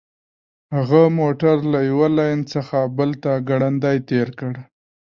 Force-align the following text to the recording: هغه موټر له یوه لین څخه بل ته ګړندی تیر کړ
هغه 0.75 1.01
موټر 1.19 1.55
له 1.73 1.79
یوه 1.89 2.07
لین 2.17 2.39
څخه 2.53 2.77
بل 2.97 3.09
ته 3.23 3.31
ګړندی 3.49 3.97
تیر 4.09 4.27
کړ 4.39 4.53